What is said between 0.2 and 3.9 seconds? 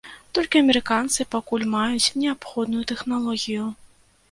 Толькі амерыканцы пакуль маюць неабходную тэхналогію.